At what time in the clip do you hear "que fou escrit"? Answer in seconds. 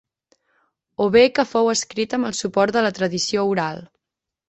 1.35-2.17